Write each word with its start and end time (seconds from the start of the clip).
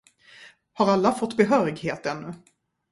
Har 0.73 0.91
alla 0.91 1.11
fått 1.11 1.37
behörighet 1.37 2.05
ännu? 2.05 2.33